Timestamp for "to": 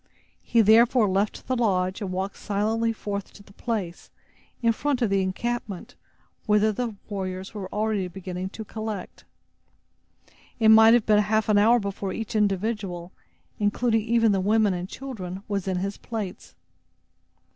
3.33-3.43, 8.49-8.65